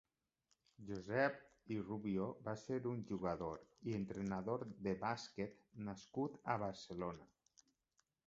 Josep 0.85 1.35
Vila 1.71 1.73
i 1.73 1.83
Rubio 1.89 2.29
va 2.47 2.55
ser 2.61 2.77
un 2.91 3.03
jugador 3.11 3.61
i 3.91 3.95
entrenador 3.99 4.65
de 4.87 4.93
bàsquet 5.03 5.59
nascut 5.91 6.39
a 6.55 6.59
Barcelona. 6.67 7.29